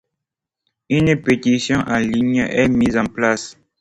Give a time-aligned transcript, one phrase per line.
[0.89, 3.55] Une pétition en ligne est mise en place.